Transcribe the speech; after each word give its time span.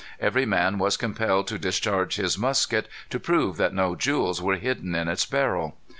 Every 0.19 0.47
man 0.47 0.79
was 0.79 0.97
compelled 0.97 1.45
to 1.49 1.59
discharge 1.59 2.15
his 2.15 2.35
musket 2.35 2.87
to 3.11 3.19
prove 3.19 3.57
that 3.57 3.71
no 3.71 3.93
jewels 3.93 4.41
were 4.41 4.55
hidden 4.57 4.95
in 4.95 5.07
its 5.07 5.27
barrel. 5.27 5.77